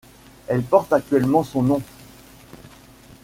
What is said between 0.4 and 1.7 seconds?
Elle porte actuellement son